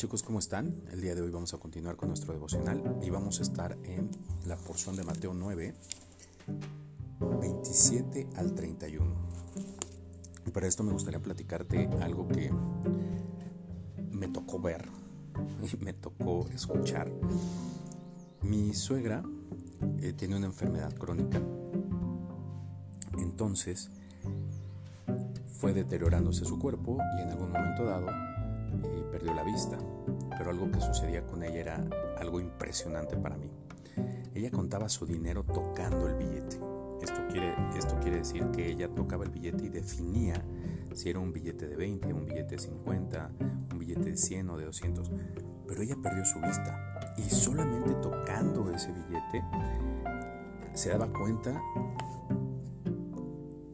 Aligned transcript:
chicos, 0.00 0.22
¿cómo 0.22 0.38
están? 0.38 0.82
El 0.90 1.02
día 1.02 1.14
de 1.14 1.20
hoy 1.20 1.28
vamos 1.28 1.52
a 1.52 1.58
continuar 1.58 1.96
con 1.96 2.08
nuestro 2.08 2.32
devocional 2.32 2.98
y 3.02 3.10
vamos 3.10 3.38
a 3.38 3.42
estar 3.42 3.76
en 3.84 4.10
la 4.46 4.56
porción 4.56 4.96
de 4.96 5.04
Mateo 5.04 5.34
9, 5.34 5.74
27 7.38 8.30
al 8.36 8.54
31. 8.54 9.14
Y 10.46 10.50
para 10.52 10.66
esto 10.66 10.82
me 10.84 10.92
gustaría 10.92 11.20
platicarte 11.20 11.86
algo 12.00 12.26
que 12.28 12.50
me 14.10 14.28
tocó 14.28 14.58
ver 14.58 14.88
y 15.70 15.84
me 15.84 15.92
tocó 15.92 16.48
escuchar. 16.48 17.12
Mi 18.40 18.72
suegra 18.72 19.22
eh, 19.98 20.14
tiene 20.14 20.34
una 20.34 20.46
enfermedad 20.46 20.94
crónica, 20.94 21.42
entonces 23.18 23.90
fue 25.58 25.74
deteriorándose 25.74 26.46
su 26.46 26.58
cuerpo 26.58 26.96
y 27.18 27.20
en 27.20 27.28
algún 27.28 27.52
momento 27.52 27.84
dado 27.84 28.29
perdió 29.10 29.34
la 29.34 29.42
vista, 29.42 29.78
pero 30.36 30.50
algo 30.50 30.70
que 30.70 30.80
sucedía 30.80 31.26
con 31.26 31.42
ella 31.42 31.60
era 31.60 31.84
algo 32.18 32.40
impresionante 32.40 33.16
para 33.16 33.36
mí. 33.36 33.50
Ella 34.34 34.50
contaba 34.50 34.88
su 34.88 35.06
dinero 35.06 35.44
tocando 35.44 36.08
el 36.08 36.14
billete. 36.14 36.58
Esto 37.02 37.20
quiere, 37.30 37.54
esto 37.76 37.98
quiere 38.00 38.18
decir 38.18 38.44
que 38.50 38.68
ella 38.70 38.88
tocaba 38.88 39.24
el 39.24 39.30
billete 39.30 39.64
y 39.64 39.68
definía 39.68 40.42
si 40.94 41.10
era 41.10 41.18
un 41.18 41.32
billete 41.32 41.66
de 41.66 41.76
20, 41.76 42.12
un 42.12 42.26
billete 42.26 42.56
de 42.56 42.58
50, 42.58 43.30
un 43.72 43.78
billete 43.78 44.10
de 44.10 44.16
100 44.16 44.50
o 44.50 44.56
de 44.58 44.64
200. 44.66 45.10
Pero 45.66 45.82
ella 45.82 45.96
perdió 46.02 46.24
su 46.24 46.40
vista 46.40 47.14
y 47.16 47.22
solamente 47.22 47.94
tocando 48.02 48.70
ese 48.70 48.92
billete 48.92 49.42
se 50.74 50.90
daba 50.90 51.06
cuenta 51.12 51.60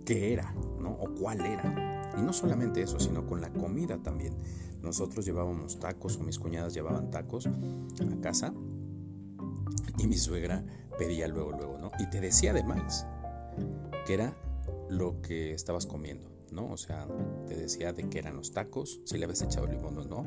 qué 0.04 0.32
era, 0.32 0.54
¿no? 0.80 0.90
O 0.90 1.14
cuál 1.14 1.44
era. 1.44 2.12
Y 2.16 2.22
no 2.22 2.32
solamente 2.32 2.80
eso, 2.80 2.98
sino 2.98 3.26
con 3.26 3.40
la 3.40 3.50
comida 3.50 3.98
también. 3.98 4.34
Nosotros 4.82 5.24
llevábamos 5.24 5.78
tacos 5.80 6.16
o 6.16 6.22
mis 6.22 6.38
cuñadas 6.38 6.74
llevaban 6.74 7.10
tacos 7.10 7.46
a 7.46 8.20
casa 8.20 8.52
y 9.98 10.06
mi 10.06 10.16
suegra 10.16 10.64
pedía 10.98 11.28
luego, 11.28 11.52
luego, 11.52 11.78
¿no? 11.78 11.90
Y 11.98 12.06
te 12.06 12.20
decía 12.20 12.50
además 12.50 13.06
que 14.06 14.14
era 14.14 14.36
lo 14.88 15.20
que 15.20 15.52
estabas 15.52 15.86
comiendo, 15.86 16.28
¿no? 16.50 16.70
O 16.70 16.76
sea, 16.76 17.06
te 17.46 17.56
decía 17.56 17.92
de 17.92 18.08
qué 18.08 18.18
eran 18.18 18.36
los 18.36 18.52
tacos, 18.52 19.00
si 19.04 19.18
le 19.18 19.24
habías 19.24 19.42
echado 19.42 19.66
limón 19.66 19.98
o 19.98 20.04
no, 20.04 20.24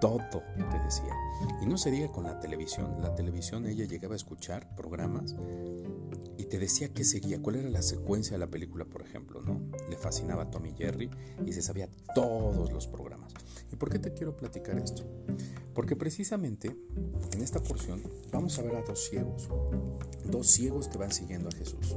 todo 0.00 0.20
te 0.56 0.78
decía. 0.84 1.14
Y 1.62 1.66
no 1.66 1.76
se 1.76 1.90
diga 1.90 2.10
con 2.10 2.24
la 2.24 2.38
televisión, 2.40 3.00
la 3.00 3.14
televisión 3.14 3.66
ella 3.66 3.84
llegaba 3.84 4.14
a 4.14 4.16
escuchar 4.16 4.74
programas 4.74 5.34
te 6.50 6.58
decía 6.58 6.92
qué 6.92 7.04
seguía, 7.04 7.40
cuál 7.40 7.56
era 7.56 7.70
la 7.70 7.80
secuencia 7.80 8.32
de 8.32 8.40
la 8.40 8.50
película, 8.50 8.84
por 8.84 9.02
ejemplo, 9.02 9.40
¿no? 9.40 9.60
Le 9.88 9.96
fascinaba 9.96 10.42
a 10.42 10.50
Tommy 10.50 10.72
Jerry 10.72 11.08
y 11.46 11.52
se 11.52 11.62
sabía 11.62 11.88
todos 12.12 12.72
los 12.72 12.88
programas. 12.88 13.32
¿Y 13.72 13.76
por 13.76 13.88
qué 13.88 14.00
te 14.00 14.12
quiero 14.12 14.36
platicar 14.36 14.76
esto? 14.76 15.04
Porque 15.74 15.94
precisamente 15.94 16.76
en 17.32 17.40
esta 17.40 17.62
porción 17.62 18.02
vamos 18.32 18.58
a 18.58 18.62
ver 18.62 18.74
a 18.74 18.82
dos 18.82 19.08
ciegos, 19.08 19.48
dos 20.24 20.48
ciegos 20.48 20.88
que 20.88 20.98
van 20.98 21.12
siguiendo 21.12 21.48
a 21.48 21.52
Jesús. 21.52 21.96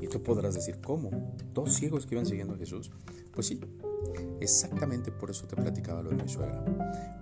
Y 0.00 0.08
tú 0.08 0.22
podrás 0.22 0.54
decir, 0.54 0.80
¿cómo? 0.80 1.36
¿Dos 1.52 1.74
ciegos 1.74 2.06
que 2.06 2.14
iban 2.14 2.24
siguiendo 2.24 2.54
a 2.54 2.56
Jesús? 2.56 2.90
Pues 3.34 3.48
sí, 3.48 3.60
exactamente 4.40 5.12
por 5.12 5.30
eso 5.30 5.46
te 5.46 5.56
platicaba 5.56 6.02
lo 6.02 6.08
de 6.08 6.22
mi 6.22 6.28
suegra. 6.28 6.64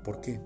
¿Por 0.04 0.20
qué? 0.20 0.40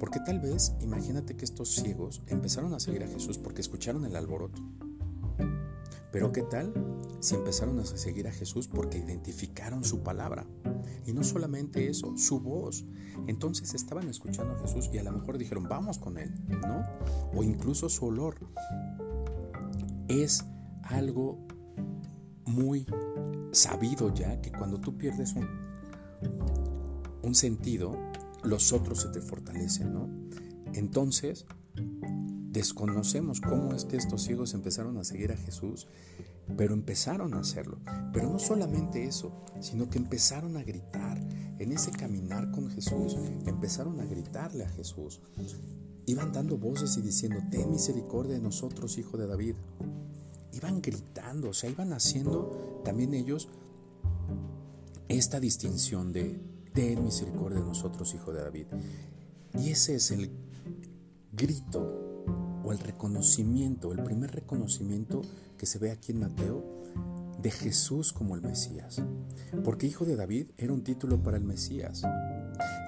Porque 0.00 0.20
tal 0.20 0.40
vez, 0.40 0.72
imagínate 0.80 1.36
que 1.36 1.44
estos 1.44 1.74
ciegos 1.74 2.22
empezaron 2.28 2.72
a 2.72 2.80
seguir 2.80 3.04
a 3.04 3.08
Jesús 3.08 3.36
porque 3.36 3.60
escucharon 3.60 4.06
el 4.06 4.16
alboroto. 4.16 4.62
Pero 6.16 6.32
¿qué 6.32 6.40
tal 6.40 6.72
si 7.20 7.34
empezaron 7.34 7.78
a 7.78 7.84
seguir 7.84 8.26
a 8.26 8.32
Jesús 8.32 8.68
porque 8.68 8.96
identificaron 8.96 9.84
su 9.84 10.02
palabra? 10.02 10.46
Y 11.04 11.12
no 11.12 11.22
solamente 11.22 11.88
eso, 11.88 12.16
su 12.16 12.40
voz. 12.40 12.86
Entonces 13.26 13.74
estaban 13.74 14.08
escuchando 14.08 14.54
a 14.54 14.58
Jesús 14.60 14.88
y 14.94 14.96
a 14.96 15.02
lo 15.02 15.12
mejor 15.12 15.36
dijeron, 15.36 15.64
vamos 15.68 15.98
con 15.98 16.16
él, 16.16 16.32
¿no? 16.48 16.82
O 17.34 17.42
incluso 17.42 17.90
su 17.90 18.06
olor. 18.06 18.36
Es 20.08 20.42
algo 20.84 21.46
muy 22.46 22.86
sabido 23.52 24.14
ya 24.14 24.40
que 24.40 24.52
cuando 24.52 24.80
tú 24.80 24.96
pierdes 24.96 25.34
un, 25.34 25.46
un 27.22 27.34
sentido, 27.34 27.94
los 28.42 28.72
otros 28.72 29.02
se 29.02 29.08
te 29.10 29.20
fortalecen, 29.20 29.92
¿no? 29.92 30.08
Entonces, 30.72 31.44
desconocemos 32.56 33.42
cómo 33.42 33.74
es 33.74 33.84
que 33.84 33.98
estos 33.98 34.22
ciegos 34.22 34.54
empezaron 34.54 34.96
a 34.96 35.04
seguir 35.04 35.30
a 35.30 35.36
Jesús, 35.36 35.88
pero 36.56 36.72
empezaron 36.72 37.34
a 37.34 37.40
hacerlo. 37.40 37.78
Pero 38.14 38.30
no 38.30 38.38
solamente 38.38 39.04
eso, 39.04 39.44
sino 39.60 39.90
que 39.90 39.98
empezaron 39.98 40.56
a 40.56 40.62
gritar. 40.62 41.18
En 41.58 41.72
ese 41.72 41.90
caminar 41.90 42.50
con 42.52 42.70
Jesús, 42.70 43.16
empezaron 43.44 44.00
a 44.00 44.06
gritarle 44.06 44.64
a 44.64 44.70
Jesús. 44.70 45.20
Iban 46.06 46.32
dando 46.32 46.56
voces 46.56 46.96
y 46.96 47.02
diciendo, 47.02 47.40
ten 47.50 47.70
misericordia 47.70 48.34
de 48.34 48.40
nosotros, 48.40 48.96
hijo 48.96 49.18
de 49.18 49.26
David. 49.26 49.56
Iban 50.52 50.80
gritando, 50.80 51.50
o 51.50 51.52
sea, 51.52 51.68
iban 51.68 51.92
haciendo 51.92 52.80
también 52.84 53.12
ellos 53.12 53.48
esta 55.08 55.40
distinción 55.40 56.10
de, 56.10 56.40
ten 56.72 57.04
misericordia 57.04 57.58
de 57.58 57.66
nosotros, 57.66 58.14
hijo 58.14 58.32
de 58.32 58.42
David. 58.42 58.66
Y 59.58 59.70
ese 59.70 59.96
es 59.96 60.10
el 60.10 60.30
grito 61.32 62.05
o 62.64 62.72
el 62.72 62.78
reconocimiento, 62.78 63.92
el 63.92 64.02
primer 64.02 64.32
reconocimiento 64.32 65.22
que 65.56 65.66
se 65.66 65.78
ve 65.78 65.90
aquí 65.90 66.12
en 66.12 66.20
Mateo 66.20 66.64
de 67.40 67.50
Jesús 67.50 68.12
como 68.12 68.34
el 68.34 68.42
Mesías. 68.42 69.02
Porque 69.64 69.86
hijo 69.86 70.04
de 70.04 70.16
David 70.16 70.48
era 70.56 70.72
un 70.72 70.82
título 70.82 71.22
para 71.22 71.36
el 71.36 71.44
Mesías. 71.44 72.02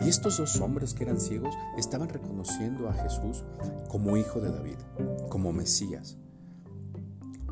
Y 0.01 0.09
estos 0.09 0.39
dos 0.39 0.61
hombres 0.61 0.95
que 0.95 1.05
eran 1.05 1.21
ciegos 1.21 1.55
estaban 1.77 2.09
reconociendo 2.09 2.89
a 2.89 2.95
Jesús 2.95 3.45
como 3.89 4.17
hijo 4.17 4.41
de 4.41 4.51
David, 4.51 4.79
como 5.29 5.53
Mesías. 5.53 6.17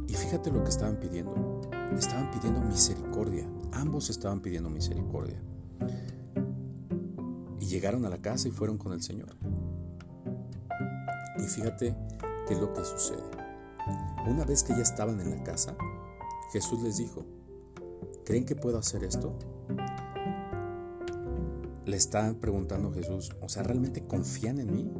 Y 0.08 0.14
fíjate 0.14 0.50
lo 0.50 0.62
que 0.62 0.70
estaban 0.70 0.98
pidiendo. 0.98 1.60
Estaban 1.96 2.30
pidiendo 2.30 2.60
misericordia. 2.60 3.48
Ambos 3.72 4.10
estaban 4.10 4.40
pidiendo 4.40 4.70
misericordia. 4.70 5.40
Y 7.60 7.66
llegaron 7.66 8.04
a 8.04 8.10
la 8.10 8.18
casa 8.18 8.48
y 8.48 8.52
fueron 8.52 8.78
con 8.78 8.92
el 8.92 9.02
Señor. 9.02 9.36
Y 11.38 11.42
fíjate 11.42 11.94
qué 12.46 12.54
es 12.54 12.60
lo 12.60 12.72
que 12.72 12.84
sucede. 12.84 13.22
Una 14.26 14.44
vez 14.44 14.62
que 14.62 14.74
ya 14.74 14.82
estaban 14.82 15.20
en 15.20 15.30
la 15.30 15.42
casa, 15.44 15.76
Jesús 16.52 16.82
les 16.82 16.96
dijo, 16.96 17.24
¿creen 18.24 18.44
que 18.44 18.56
puedo 18.56 18.78
hacer 18.78 19.04
esto? 19.04 19.38
Le 21.84 21.96
estaban 21.96 22.36
preguntando 22.36 22.92
Jesús, 22.92 23.30
o 23.40 23.48
sea, 23.48 23.62
¿realmente 23.62 24.06
confían 24.06 24.58
en 24.58 24.72
mí? 24.72 24.90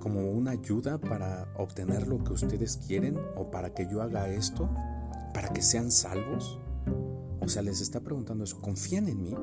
¿Como 0.00 0.30
una 0.30 0.52
ayuda 0.52 0.98
para 0.98 1.52
obtener 1.56 2.08
lo 2.08 2.24
que 2.24 2.32
ustedes 2.32 2.78
quieren 2.78 3.18
o 3.36 3.50
para 3.50 3.74
que 3.74 3.86
yo 3.86 4.02
haga 4.02 4.28
esto? 4.28 4.68
¿Para 5.34 5.50
que 5.50 5.62
sean 5.62 5.90
salvos? 5.90 6.58
O 7.40 7.48
sea, 7.48 7.62
les 7.62 7.80
está 7.80 8.00
preguntando 8.00 8.44
eso, 8.44 8.60
¿confían 8.60 9.08
en 9.08 9.22
mí? 9.22 9.34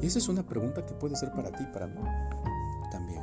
Y 0.00 0.06
esa 0.06 0.18
es 0.18 0.28
una 0.28 0.46
pregunta 0.46 0.86
que 0.86 0.94
puede 0.94 1.16
ser 1.16 1.32
para 1.32 1.50
ti, 1.50 1.64
para 1.72 1.86
mí 1.88 2.00
también. 2.90 3.22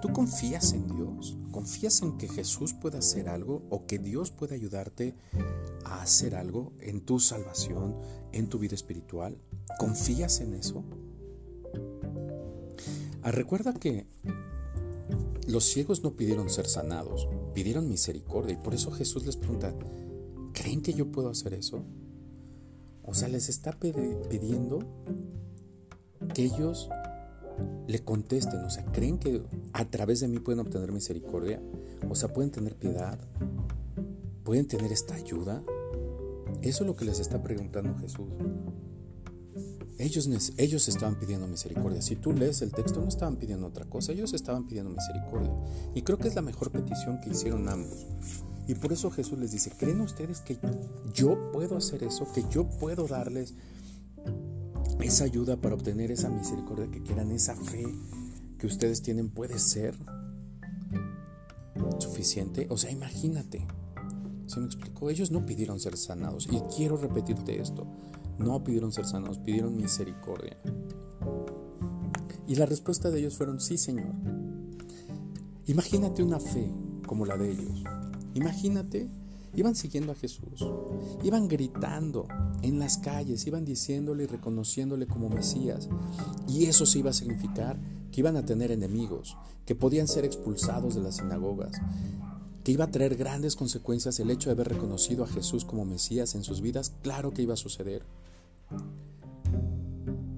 ¿Tú 0.00 0.12
confías 0.12 0.72
en 0.72 0.88
Dios? 0.88 1.36
¿Confías 1.50 2.02
en 2.02 2.18
que 2.18 2.28
Jesús 2.28 2.74
pueda 2.74 2.98
hacer 2.98 3.28
algo 3.28 3.62
o 3.70 3.86
que 3.86 3.98
Dios 3.98 4.30
pueda 4.30 4.54
ayudarte 4.54 5.14
a 5.84 6.02
hacer 6.02 6.34
algo 6.34 6.72
en 6.80 7.00
tu 7.02 7.20
salvación, 7.20 7.96
en 8.32 8.48
tu 8.48 8.58
vida 8.58 8.74
espiritual? 8.74 9.38
¿Confías 9.78 10.40
en 10.40 10.54
eso? 10.54 10.84
Ah, 13.22 13.30
recuerda 13.30 13.72
que 13.74 14.06
los 15.46 15.64
ciegos 15.64 16.02
no 16.02 16.16
pidieron 16.16 16.50
ser 16.50 16.66
sanados, 16.66 17.28
pidieron 17.54 17.88
misericordia 17.88 18.54
y 18.54 18.56
por 18.56 18.74
eso 18.74 18.90
Jesús 18.90 19.26
les 19.26 19.36
pregunta, 19.36 19.74
¿creen 20.52 20.82
que 20.82 20.94
yo 20.94 21.12
puedo 21.12 21.28
hacer 21.28 21.54
eso? 21.54 21.84
O 23.04 23.14
sea, 23.14 23.28
les 23.28 23.48
está 23.48 23.78
pidiendo 23.78 24.80
que 26.34 26.44
ellos 26.44 26.88
le 27.86 28.04
contesten, 28.04 28.60
o 28.60 28.70
sea, 28.70 28.84
¿creen 28.86 29.18
que 29.18 29.42
a 29.72 29.84
través 29.84 30.20
de 30.20 30.28
mí 30.28 30.38
pueden 30.38 30.60
obtener 30.60 30.92
misericordia? 30.92 31.60
O 32.08 32.14
sea, 32.14 32.32
¿pueden 32.32 32.50
tener 32.50 32.76
piedad? 32.76 33.18
¿Pueden 34.44 34.66
tener 34.66 34.92
esta 34.92 35.14
ayuda? 35.14 35.62
Eso 36.62 36.84
es 36.84 36.86
lo 36.86 36.96
que 36.96 37.04
les 37.04 37.20
está 37.20 37.42
preguntando 37.42 37.96
Jesús. 37.98 38.28
Ellos, 39.98 40.52
ellos 40.56 40.88
estaban 40.88 41.18
pidiendo 41.18 41.46
misericordia. 41.46 42.02
Si 42.02 42.16
tú 42.16 42.32
lees 42.32 42.62
el 42.62 42.72
texto, 42.72 43.00
no 43.00 43.08
estaban 43.08 43.36
pidiendo 43.36 43.66
otra 43.66 43.84
cosa, 43.84 44.12
ellos 44.12 44.32
estaban 44.32 44.66
pidiendo 44.66 44.90
misericordia. 44.90 45.52
Y 45.94 46.02
creo 46.02 46.18
que 46.18 46.28
es 46.28 46.34
la 46.34 46.42
mejor 46.42 46.70
petición 46.70 47.20
que 47.20 47.30
hicieron 47.30 47.68
ambos. 47.68 48.06
Y 48.66 48.74
por 48.74 48.92
eso 48.92 49.10
Jesús 49.10 49.38
les 49.38 49.52
dice, 49.52 49.70
¿creen 49.76 50.00
ustedes 50.00 50.40
que 50.40 50.58
yo 51.12 51.52
puedo 51.52 51.76
hacer 51.76 52.04
eso? 52.04 52.26
¿Que 52.32 52.44
yo 52.50 52.68
puedo 52.68 53.06
darles 53.06 53.54
esa 55.00 55.24
ayuda 55.24 55.60
para 55.60 55.74
obtener 55.74 56.10
esa 56.10 56.28
misericordia 56.28 56.90
que 56.90 57.02
quieran, 57.02 57.30
esa 57.30 57.56
fe 57.56 57.84
que 58.58 58.66
ustedes 58.66 59.02
tienen 59.02 59.30
puede 59.30 59.58
ser 59.58 59.94
suficiente. 61.98 62.66
O 62.70 62.76
sea, 62.76 62.90
imagínate. 62.90 63.66
¿Se 64.46 64.60
me 64.60 64.66
explicó? 64.66 65.10
Ellos 65.10 65.30
no 65.30 65.46
pidieron 65.46 65.80
ser 65.80 65.96
sanados. 65.96 66.48
Y 66.50 66.60
quiero 66.76 66.96
repetirte 66.96 67.60
esto. 67.60 67.86
No 68.38 68.62
pidieron 68.64 68.92
ser 68.92 69.06
sanados, 69.06 69.38
pidieron 69.38 69.76
misericordia. 69.76 70.56
Y 72.46 72.56
la 72.56 72.66
respuesta 72.66 73.10
de 73.10 73.20
ellos 73.20 73.36
fueron, 73.36 73.60
sí, 73.60 73.78
Señor. 73.78 74.12
Imagínate 75.66 76.22
una 76.22 76.40
fe 76.40 76.70
como 77.06 77.24
la 77.24 77.36
de 77.36 77.52
ellos. 77.52 77.84
Imagínate, 78.34 79.08
iban 79.54 79.74
siguiendo 79.74 80.12
a 80.12 80.14
Jesús, 80.14 80.66
iban 81.22 81.48
gritando 81.48 82.26
en 82.62 82.78
las 82.78 82.98
calles, 82.98 83.46
iban 83.46 83.64
diciéndole 83.64 84.24
y 84.24 84.26
reconociéndole 84.26 85.06
como 85.06 85.28
Mesías. 85.28 85.88
Y 86.48 86.66
eso 86.66 86.86
se 86.86 87.00
iba 87.00 87.10
a 87.10 87.14
significar 87.14 87.78
que 88.10 88.20
iban 88.20 88.36
a 88.36 88.44
tener 88.44 88.70
enemigos, 88.70 89.36
que 89.66 89.74
podían 89.74 90.08
ser 90.08 90.24
expulsados 90.24 90.94
de 90.94 91.02
las 91.02 91.16
sinagogas, 91.16 91.80
que 92.64 92.72
iba 92.72 92.84
a 92.84 92.90
traer 92.90 93.16
grandes 93.16 93.56
consecuencias 93.56 94.20
el 94.20 94.30
hecho 94.30 94.48
de 94.48 94.54
haber 94.54 94.68
reconocido 94.68 95.24
a 95.24 95.28
Jesús 95.28 95.64
como 95.64 95.84
Mesías 95.84 96.34
en 96.34 96.44
sus 96.44 96.60
vidas, 96.60 96.92
claro 97.02 97.32
que 97.32 97.42
iba 97.42 97.54
a 97.54 97.56
suceder. 97.56 98.02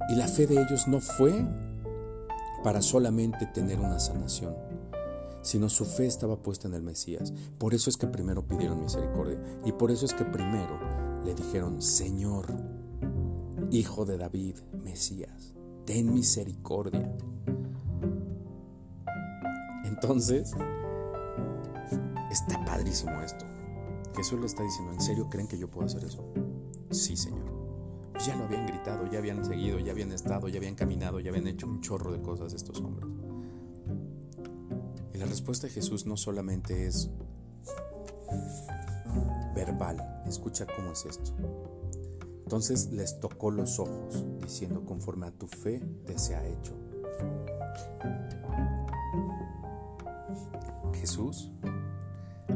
Y 0.08 0.16
la 0.16 0.28
fe 0.28 0.46
de 0.46 0.62
ellos 0.62 0.86
no 0.86 1.00
fue 1.00 1.32
para 2.62 2.80
solamente 2.80 3.46
tener 3.46 3.78
una 3.78 3.98
sanación, 4.00 4.54
sino 5.44 5.68
su 5.68 5.84
fe 5.84 6.06
estaba 6.06 6.42
puesta 6.42 6.66
en 6.66 6.74
el 6.74 6.82
Mesías. 6.82 7.32
Por 7.58 7.74
eso 7.74 7.90
es 7.90 7.96
que 7.96 8.06
primero 8.06 8.48
pidieron 8.48 8.80
misericordia 8.80 9.38
y 9.64 9.72
por 9.72 9.90
eso 9.90 10.06
es 10.06 10.14
que 10.14 10.24
primero 10.24 10.80
le 11.22 11.34
dijeron, 11.34 11.80
Señor, 11.80 12.46
Hijo 13.70 14.04
de 14.04 14.16
David, 14.16 14.56
Mesías, 14.82 15.54
ten 15.84 16.12
misericordia. 16.12 17.14
Entonces, 19.84 20.52
está 22.30 22.64
padrísimo 22.64 23.20
esto. 23.20 23.44
Jesús 24.16 24.40
le 24.40 24.46
está 24.46 24.62
diciendo, 24.62 24.92
¿en 24.92 25.00
serio 25.00 25.28
creen 25.28 25.46
que 25.46 25.58
yo 25.58 25.70
puedo 25.70 25.86
hacer 25.86 26.04
eso? 26.04 26.24
Sí, 26.90 27.16
Señor. 27.16 27.52
Pues 28.12 28.26
ya 28.26 28.36
lo 28.36 28.44
habían 28.44 28.66
gritado, 28.66 29.10
ya 29.10 29.18
habían 29.18 29.44
seguido, 29.44 29.78
ya 29.78 29.92
habían 29.92 30.12
estado, 30.12 30.48
ya 30.48 30.58
habían 30.58 30.76
caminado, 30.76 31.20
ya 31.20 31.30
habían 31.30 31.48
hecho 31.48 31.66
un 31.66 31.80
chorro 31.80 32.12
de 32.12 32.22
cosas 32.22 32.54
estos 32.54 32.80
hombres. 32.80 33.13
Y 35.14 35.18
la 35.18 35.26
respuesta 35.26 35.68
de 35.68 35.72
Jesús 35.72 36.06
no 36.06 36.16
solamente 36.16 36.86
es 36.86 37.08
verbal, 39.54 40.24
escucha 40.26 40.66
cómo 40.66 40.90
es 40.90 41.06
esto. 41.06 41.32
Entonces 42.42 42.90
les 42.90 43.20
tocó 43.20 43.52
los 43.52 43.78
ojos, 43.78 44.24
diciendo, 44.40 44.84
conforme 44.84 45.26
a 45.26 45.30
tu 45.30 45.46
fe 45.46 45.80
te 46.04 46.18
se 46.18 46.34
ha 46.34 46.44
hecho. 46.44 46.74
Jesús 50.94 51.50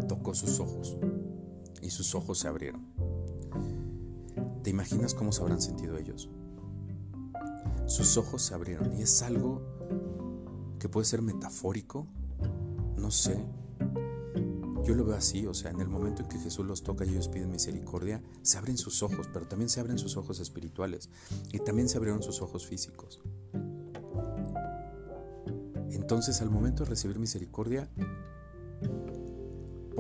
tocó 0.09 0.35
sus 0.35 0.59
ojos 0.59 0.99
y 1.81 1.91
sus 1.91 2.15
ojos 2.15 2.41
se 2.41 2.49
abrieron. 2.49 2.89
¿Te 4.65 4.71
imaginas 4.71 5.15
cómo 5.15 5.31
se 5.31 5.43
habrán 5.43 5.61
sentido 5.61 5.97
ellos? 5.97 6.29
Sus 7.87 8.17
ojos 8.17 8.43
se 8.43 8.55
abrieron 8.55 8.93
y 8.99 9.03
es 9.03 9.23
algo 9.23 9.63
que 10.79 10.89
puede 10.89 11.07
ser 11.07 11.23
metafórico, 11.23 12.07
no 12.99 13.11
sé. 13.11 13.45
Yo 14.85 14.95
lo 14.95 15.05
veo 15.05 15.17
así, 15.17 15.47
o 15.47 15.55
sea, 15.55 15.71
en 15.71 15.81
el 15.81 15.89
momento 15.89 16.23
en 16.23 16.29
que 16.29 16.39
Jesús 16.39 16.65
los 16.65 16.83
toca 16.83 17.05
y 17.05 17.11
ellos 17.11 17.29
piden 17.29 17.51
misericordia, 17.51 18.23
se 18.43 18.57
abren 18.57 18.79
sus 18.79 19.03
ojos, 19.03 19.29
pero 19.33 19.47
también 19.47 19.69
se 19.69 19.81
abren 19.81 19.99
sus 19.99 20.17
ojos 20.17 20.41
espirituales 20.41 21.11
y 21.53 21.59
también 21.59 21.89
se 21.89 21.99
abrieron 21.99 22.23
sus 22.23 22.41
ojos 22.41 22.67
físicos. 22.67 23.21
Entonces, 25.91 26.41
al 26.41 26.49
momento 26.49 26.85
de 26.85 26.91
recibir 26.91 27.19
misericordia, 27.19 27.91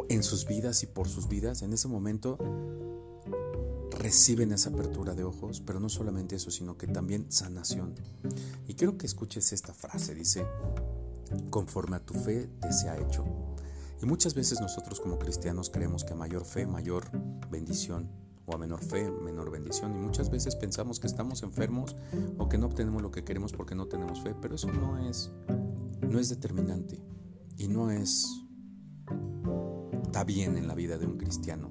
en 0.09 0.23
sus 0.23 0.47
vidas 0.47 0.83
y 0.83 0.87
por 0.87 1.09
sus 1.09 1.29
vidas, 1.29 1.61
en 1.63 1.73
ese 1.75 1.89
momento 1.89 2.39
reciben 3.91 4.53
esa 4.53 4.71
apertura 4.71 5.15
de 5.15 5.25
ojos, 5.25 5.61
pero 5.61 5.81
no 5.81 5.89
solamente 5.89 6.37
eso, 6.37 6.51
sino 6.51 6.79
que 6.79 6.87
también 6.87 7.31
sanación. 7.31 7.95
Y 8.67 8.75
quiero 8.75 8.97
que 8.97 9.07
escuches 9.07 9.53
esta 9.53 9.75
frase, 9.75 10.15
dice, 10.15 10.47
conforme 11.51 11.97
a 11.97 12.05
tu 12.05 12.15
fe 12.15 12.49
te 12.61 12.73
se 12.73 12.89
ha 12.89 12.97
hecho. 12.97 13.25
Y 14.03 14.07
muchas 14.07 14.35
veces 14.35 14.61
nosotros 14.61 15.01
como 15.01 15.19
cristianos 15.19 15.71
creemos 15.71 16.05
que 16.05 16.15
mayor 16.15 16.45
fe, 16.45 16.67
mayor 16.67 17.11
bendición, 17.51 18.11
o 18.47 18.55
a 18.55 18.59
menor 18.59 18.83
fe, 18.83 19.11
menor 19.11 19.51
bendición. 19.51 19.95
Y 19.95 19.99
muchas 19.99 20.31
veces 20.31 20.57
pensamos 20.57 21.01
que 21.01 21.07
estamos 21.07 21.43
enfermos 21.43 21.97
o 22.39 22.49
que 22.49 22.59
no 22.59 22.67
obtenemos 22.67 23.03
lo 23.03 23.11
que 23.11 23.25
queremos 23.25 23.53
porque 23.53 23.75
no 23.75 23.87
tenemos 23.89 24.23
fe, 24.23 24.35
pero 24.41 24.55
eso 24.55 24.73
no 24.73 24.99
es, 24.99 25.31
no 26.01 26.19
es 26.19 26.29
determinante 26.29 27.03
y 27.57 27.69
no 27.69 27.91
es 27.91 28.27
está 30.03 30.25
bien 30.25 30.57
en 30.57 30.67
la 30.67 30.75
vida 30.75 30.97
de 30.97 31.07
un 31.07 31.19
cristiano. 31.19 31.71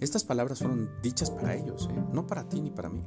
Estas 0.00 0.24
palabras 0.24 0.58
fueron 0.58 0.90
dichas 1.02 1.30
para 1.30 1.54
ellos, 1.54 1.88
¿eh? 1.90 2.04
no 2.12 2.26
para 2.26 2.48
ti 2.48 2.60
ni 2.60 2.70
para 2.70 2.88
mí. 2.88 3.04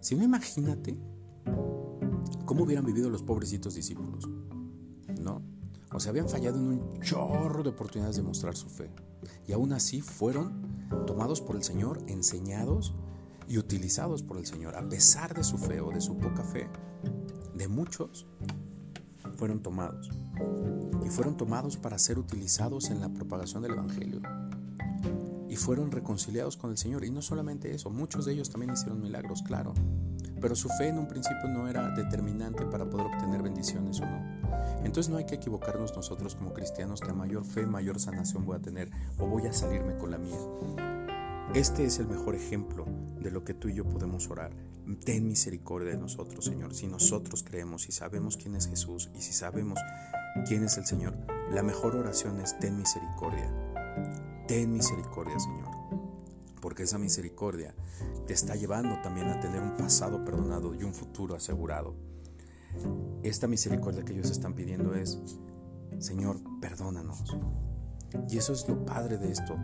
Si 0.00 0.16
no, 0.16 0.24
imagínate 0.24 0.98
cómo 2.44 2.64
hubieran 2.64 2.84
vivido 2.84 3.10
los 3.10 3.22
pobrecitos 3.22 3.74
discípulos, 3.74 4.28
¿no? 5.20 5.42
O 5.92 6.00
sea, 6.00 6.10
habían 6.10 6.28
fallado 6.28 6.58
en 6.58 6.66
un 6.66 7.00
chorro 7.00 7.62
de 7.62 7.70
oportunidades 7.70 8.16
de 8.16 8.22
mostrar 8.22 8.56
su 8.56 8.68
fe. 8.68 8.90
Y 9.46 9.52
aún 9.52 9.72
así 9.72 10.00
fueron 10.00 10.86
tomados 11.06 11.40
por 11.40 11.56
el 11.56 11.62
Señor, 11.62 12.02
enseñados 12.08 12.94
y 13.48 13.58
utilizados 13.58 14.22
por 14.22 14.38
el 14.38 14.46
Señor, 14.46 14.74
a 14.74 14.88
pesar 14.88 15.34
de 15.34 15.44
su 15.44 15.56
fe 15.56 15.80
o 15.80 15.90
de 15.90 16.00
su 16.00 16.18
poca 16.18 16.42
fe. 16.42 16.68
De 17.54 17.68
muchos 17.68 18.26
fueron 19.36 19.62
tomados 19.62 20.10
y 21.04 21.10
fueron 21.10 21.36
tomados 21.36 21.76
para 21.76 21.98
ser 21.98 22.18
utilizados 22.18 22.90
en 22.90 23.00
la 23.00 23.08
propagación 23.08 23.62
del 23.62 23.72
Evangelio. 23.72 24.20
Y 25.54 25.56
fueron 25.56 25.92
reconciliados 25.92 26.56
con 26.56 26.72
el 26.72 26.76
Señor. 26.76 27.04
Y 27.04 27.12
no 27.12 27.22
solamente 27.22 27.72
eso, 27.72 27.88
muchos 27.88 28.24
de 28.24 28.32
ellos 28.32 28.50
también 28.50 28.72
hicieron 28.72 29.00
milagros, 29.00 29.40
claro. 29.40 29.72
Pero 30.40 30.56
su 30.56 30.68
fe 30.68 30.88
en 30.88 30.98
un 30.98 31.06
principio 31.06 31.48
no 31.48 31.68
era 31.68 31.90
determinante 31.90 32.66
para 32.66 32.90
poder 32.90 33.06
obtener 33.06 33.40
bendiciones 33.40 34.00
o 34.00 34.04
no. 34.04 34.20
Entonces 34.82 35.10
no 35.10 35.16
hay 35.16 35.26
que 35.26 35.36
equivocarnos 35.36 35.94
nosotros 35.94 36.34
como 36.34 36.52
cristianos 36.52 37.00
que 37.00 37.12
a 37.12 37.14
mayor 37.14 37.44
fe, 37.44 37.66
mayor 37.66 38.00
sanación 38.00 38.44
voy 38.44 38.56
a 38.56 38.62
tener 38.62 38.90
o 39.16 39.28
voy 39.28 39.46
a 39.46 39.52
salirme 39.52 39.96
con 39.96 40.10
la 40.10 40.18
mía. 40.18 40.40
Este 41.54 41.84
es 41.84 42.00
el 42.00 42.08
mejor 42.08 42.34
ejemplo 42.34 42.84
de 43.20 43.30
lo 43.30 43.44
que 43.44 43.54
tú 43.54 43.68
y 43.68 43.74
yo 43.74 43.84
podemos 43.84 44.28
orar. 44.30 44.50
Ten 45.04 45.28
misericordia 45.28 45.92
de 45.92 45.98
nosotros, 45.98 46.46
Señor. 46.46 46.74
Si 46.74 46.88
nosotros 46.88 47.44
creemos 47.44 47.88
y 47.88 47.92
sabemos 47.92 48.36
quién 48.36 48.56
es 48.56 48.66
Jesús 48.66 49.08
y 49.14 49.20
si 49.20 49.32
sabemos 49.32 49.78
quién 50.48 50.64
es 50.64 50.78
el 50.78 50.84
Señor, 50.84 51.16
la 51.52 51.62
mejor 51.62 51.94
oración 51.94 52.40
es 52.40 52.58
ten 52.58 52.76
misericordia. 52.76 53.63
Ten 54.46 54.72
misericordia, 54.72 55.38
Señor. 55.38 55.68
Porque 56.60 56.82
esa 56.82 56.98
misericordia 56.98 57.74
te 58.26 58.34
está 58.34 58.54
llevando 58.56 59.00
también 59.02 59.28
a 59.28 59.40
tener 59.40 59.62
un 59.62 59.76
pasado 59.76 60.24
perdonado 60.24 60.74
y 60.74 60.82
un 60.82 60.94
futuro 60.94 61.34
asegurado. 61.34 61.94
Esta 63.22 63.46
misericordia 63.46 64.04
que 64.04 64.12
ellos 64.12 64.30
están 64.30 64.54
pidiendo 64.54 64.94
es, 64.94 65.18
Señor, 65.98 66.40
perdónanos. 66.60 67.36
Y 68.28 68.38
eso 68.38 68.52
es 68.52 68.68
lo 68.68 68.84
padre 68.84 69.18
de 69.18 69.30
esto. 69.30 69.56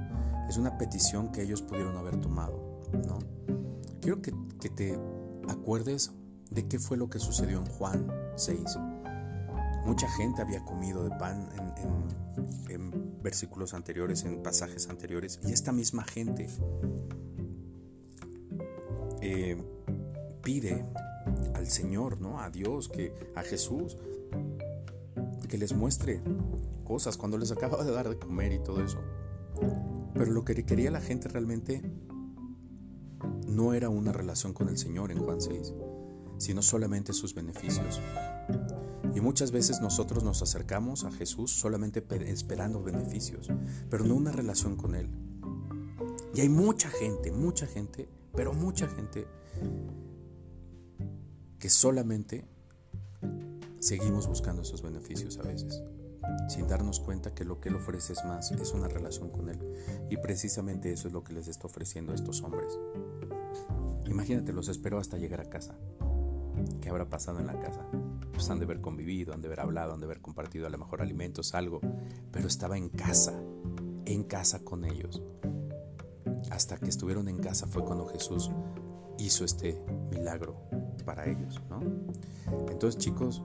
Es 0.49 0.57
una 0.57 0.79
petición 0.79 1.31
que 1.31 1.43
ellos 1.43 1.63
pudieron 1.63 1.97
haber 1.97 2.17
tomado, 2.21 2.81
¿no? 3.07 3.19
Quiero 4.01 4.23
que, 4.23 4.33
te 4.71 4.99
acuerdes 5.49 6.13
de 6.51 6.67
qué 6.69 6.79
fue 6.79 6.97
lo 6.97 7.09
que 7.09 7.19
sucedió 7.19 7.59
en 7.59 7.67
Juan 7.67 8.07
6. 8.37 8.79
Mucha 9.85 10.09
gente 10.13 10.43
había 10.43 10.65
comido 10.65 11.05
de 11.05 11.11
pan 11.11 11.49
en, 11.57 12.30
versículos 13.23 13.75
anteriores, 13.75 14.25
en 14.25 14.43
pasajes 14.43 14.89
anteriores, 14.89 15.41
y 15.47 15.53
esta 15.53 15.73
misma 15.73 16.05
gente 16.05 16.49
eh, 19.21 19.63
pide 20.43 20.87
al 21.55 21.67
Señor, 21.69 22.21
¿no? 22.21 22.41
A 22.41 22.51
Dios, 22.51 22.89
que 22.89 23.13
a 23.35 23.43
Jesús, 23.43 23.97
que 25.49 25.59
les 25.59 25.73
muestre 25.75 26.23
cosas 26.85 27.17
cuando 27.17 27.37
les 27.39 27.51
acaba 27.53 27.85
de 27.85 27.91
dar 27.93 28.09
de 28.09 28.19
comer 28.19 28.53
y 28.53 28.63
todo 28.63 28.83
eso. 28.83 28.99
Pero 30.15 30.33
lo 30.33 30.45
que 30.45 30.65
quería 30.65 30.91
la 30.91 31.01
gente 31.01 31.29
realmente 31.29 31.83
no 33.47 33.75
era 33.75 33.89
una 33.89 34.13
relación 34.13 34.53
con 34.53 34.69
el 34.69 34.79
Señor 34.79 35.11
en 35.11 35.19
Juan 35.19 35.41
6, 35.41 35.75
sino 36.39 36.63
solamente 36.63 37.13
sus 37.13 37.35
beneficios. 37.35 38.01
Y 39.15 39.21
muchas 39.21 39.51
veces 39.51 39.81
nosotros 39.81 40.23
nos 40.23 40.43
acercamos 40.43 41.05
a 41.05 41.11
Jesús 41.11 41.53
solamente 41.53 42.05
esperando 42.27 42.83
beneficios, 42.83 43.49
pero 43.89 44.05
no 44.05 44.15
una 44.15 44.33
relación 44.33 44.77
con 44.77 44.95
Él. 44.95 45.09
Y 46.35 46.41
hay 46.41 46.49
mucha 46.49 46.89
gente, 46.89 47.33
mucha 47.33 47.67
gente, 47.67 48.09
pero 48.35 48.53
mucha 48.53 48.89
gente 48.89 49.27
que 51.59 51.69
solamente 51.69 52.47
seguimos 53.81 54.27
buscando 54.27 54.63
esos 54.63 54.83
beneficios 54.83 55.39
a 55.39 55.43
veces, 55.43 55.83
sin 56.49 56.69
darnos 56.69 57.01
cuenta 57.01 57.35
que 57.35 57.45
lo 57.45 57.61
que 57.61 57.69
Él 57.69 57.77
ofrece 57.77 58.13
es 58.13 58.25
más, 58.25 58.53
es 58.53 58.73
una 58.73 58.89
relación 58.89 59.31
con 59.31 59.49
Él. 59.49 59.59
Y 60.09 60.17
precisamente 60.19 60.93
eso 60.93 61.09
es 61.09 61.15
lo 61.15 61.25
que 61.25 61.33
les 61.33 61.49
está 61.49 61.67
ofreciendo 61.67 62.13
a 62.13 62.15
estos 62.15 62.43
hombres. 62.43 62.79
Imagínate, 64.07 64.53
los 64.53 64.69
esperó 64.69 64.99
hasta 64.99 65.19
llegar 65.19 65.41
a 65.41 65.51
casa. 65.51 65.77
¿Qué 66.81 66.89
habrá 66.89 67.09
pasado 67.09 67.39
en 67.39 67.47
la 67.47 67.59
casa? 67.59 67.87
Pues 68.33 68.49
han 68.51 68.59
de 68.59 68.65
haber 68.65 68.81
convivido, 68.81 69.35
han 69.35 69.41
de 69.41 69.49
haber 69.49 69.61
hablado, 69.61 69.95
han 69.95 70.01
de 70.01 70.07
haber 70.07 70.21
compartido 70.21 70.67
a 70.67 70.71
lo 70.71 70.79
mejor 70.79 71.03
alimentos, 71.03 71.55
algo, 71.55 71.81
pero 72.33 72.49
estaba 72.49 72.77
en 72.77 72.89
casa, 72.89 73.41
en 74.07 74.25
casa 74.25 74.65
con 74.65 74.85
ellos. 74.85 75.23
Hasta 76.51 76.79
que 76.79 76.89
estuvieron 76.89 77.29
en 77.29 77.39
casa 77.39 77.67
fue 77.67 77.85
cuando 77.85 78.07
Jesús 78.07 78.51
hizo 79.19 79.45
este 79.45 79.83
milagro 80.11 80.57
para 81.05 81.27
ellos, 81.27 81.61
¿no? 81.69 81.81
Entonces, 82.69 82.99
chicos, 82.99 83.43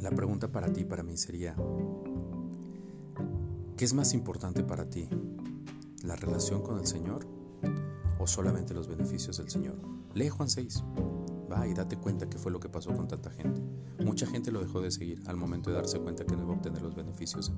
la 0.00 0.10
pregunta 0.10 0.48
para 0.48 0.72
ti, 0.72 0.84
para 0.84 1.02
mí 1.02 1.16
sería, 1.16 1.54
¿qué 3.76 3.84
es 3.84 3.92
más 3.92 4.14
importante 4.14 4.62
para 4.62 4.88
ti? 4.88 5.08
¿La 6.02 6.16
relación 6.16 6.62
con 6.62 6.78
el 6.78 6.86
Señor 6.86 7.26
o 8.18 8.26
solamente 8.26 8.72
los 8.74 8.88
beneficios 8.88 9.36
del 9.36 9.50
Señor? 9.50 9.76
Lee 10.14 10.28
Juan 10.28 10.48
6, 10.48 10.82
va 11.50 11.66
y 11.66 11.74
date 11.74 11.96
cuenta 11.96 12.28
qué 12.28 12.38
fue 12.38 12.50
lo 12.50 12.60
que 12.60 12.68
pasó 12.68 12.92
con 12.92 13.08
tanta 13.08 13.30
gente. 13.30 13.62
Mucha 14.04 14.26
gente 14.26 14.50
lo 14.50 14.60
dejó 14.60 14.80
de 14.80 14.90
seguir 14.90 15.22
al 15.26 15.36
momento 15.36 15.70
de 15.70 15.76
darse 15.76 16.00
cuenta 16.00 16.24
que 16.24 16.36
no 16.36 16.42
iba 16.42 16.52
a 16.52 16.56
obtener 16.56 16.82
los 16.82 16.94
beneficios 16.94 17.52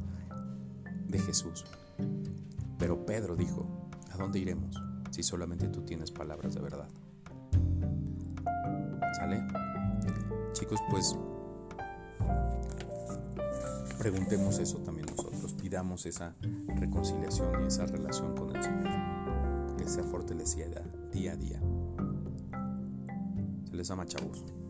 de 1.09 1.19
Jesús. 1.19 1.65
Pero 2.79 3.07
Pedro 3.07 3.37
dijo, 3.37 3.67
¿a 4.13 4.17
dónde 4.17 4.39
iremos 4.39 4.77
si 5.11 5.23
solamente 5.23 5.69
tú 5.69 5.83
tienes 5.83 6.11
palabras 6.11 6.55
de 6.55 6.61
verdad? 6.61 6.89
¿Sale? 9.17 9.47
Chicos, 10.53 10.81
pues 10.91 11.17
preguntemos 13.99 14.59
eso 14.59 14.79
también 14.79 15.07
nosotros, 15.07 15.55
pidamos 15.55 16.07
esa 16.07 16.35
reconciliación 16.77 17.63
y 17.63 17.67
esa 17.69 17.87
relación 17.87 18.35
con 18.35 18.55
el 18.55 18.63
Señor, 18.63 19.77
que 19.79 19.87
sea 19.87 20.03
fortalecida 20.03 20.83
día 21.13 21.33
a 21.33 21.37
día. 21.37 21.61
Les 23.73 23.91
ama. 23.91 24.62